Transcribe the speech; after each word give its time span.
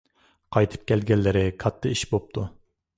قايتىپ 0.57 0.87
كەلگەنلىرى 0.93 1.45
كاتتا 1.67 1.95
ئىش 1.95 2.07
بوپتۇ. 2.15 2.51